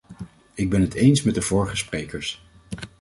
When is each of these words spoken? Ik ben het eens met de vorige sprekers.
Ik 0.53 0.69
ben 0.69 0.81
het 0.81 0.93
eens 0.93 1.21
met 1.23 1.35
de 1.35 1.41
vorige 1.41 1.75
sprekers. 1.75 2.43